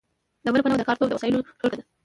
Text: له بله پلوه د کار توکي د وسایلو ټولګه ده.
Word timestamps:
له 0.43 0.49
بله 0.53 0.61
پلوه 0.63 0.77
د 0.79 0.83
کار 0.87 0.95
توکي 0.97 1.11
د 1.11 1.17
وسایلو 1.17 1.47
ټولګه 1.59 1.77
ده. 1.79 1.83